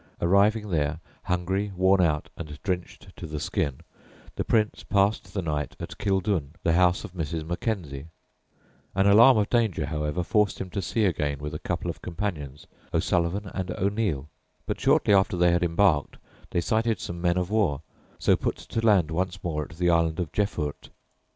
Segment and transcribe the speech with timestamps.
[0.19, 3.81] Arriving there hungry, worn out, and drenched to the skin,
[4.35, 7.45] the Prince passed the night at Kildun, the house of Mrs.
[7.45, 8.07] Mackenzie;
[8.95, 12.65] an alarm of danger, however, forced him to sea again with a couple of companions,
[12.91, 14.27] O'Sullivan and O'Neal;
[14.65, 16.17] but shortly after they had embarked
[16.49, 17.83] they sighted some men of war,
[18.17, 20.89] so put to land once more at the Island of Jeffurt.